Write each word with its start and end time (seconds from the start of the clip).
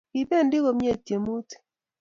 Kibendi 0.11 0.55
komnyei 0.63 0.97
tyemutik 1.05 1.61